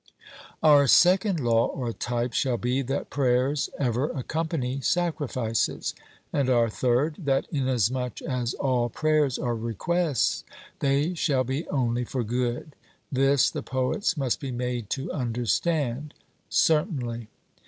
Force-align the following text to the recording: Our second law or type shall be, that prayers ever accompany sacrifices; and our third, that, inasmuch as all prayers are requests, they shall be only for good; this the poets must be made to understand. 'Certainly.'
Our 0.63 0.87
second 0.87 1.39
law 1.41 1.67
or 1.67 1.93
type 1.93 2.33
shall 2.33 2.57
be, 2.57 2.81
that 2.81 3.11
prayers 3.11 3.69
ever 3.77 4.09
accompany 4.09 4.79
sacrifices; 4.81 5.93
and 6.33 6.49
our 6.49 6.71
third, 6.71 7.17
that, 7.25 7.45
inasmuch 7.51 8.19
as 8.23 8.55
all 8.55 8.89
prayers 8.89 9.37
are 9.37 9.53
requests, 9.55 10.43
they 10.79 11.13
shall 11.13 11.43
be 11.43 11.67
only 11.67 12.03
for 12.03 12.23
good; 12.23 12.75
this 13.11 13.51
the 13.51 13.61
poets 13.61 14.17
must 14.17 14.39
be 14.39 14.49
made 14.51 14.89
to 14.89 15.11
understand. 15.11 16.15
'Certainly.' 16.49 17.27